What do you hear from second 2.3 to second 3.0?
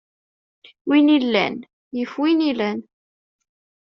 ilan.